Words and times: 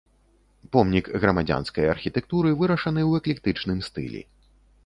Помнік 0.75 1.11
грамадзянскай 1.25 1.91
архітэктуры, 1.95 2.57
вырашаны 2.63 3.01
ў 3.09 3.25
эклектычным 3.25 3.79
стылі. 3.91 4.21